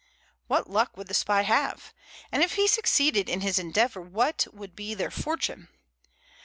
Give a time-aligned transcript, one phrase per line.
[0.47, 1.93] What luck would the spy have?
[2.31, 5.67] And if he succeeded in his endeavor, what would be their fortune?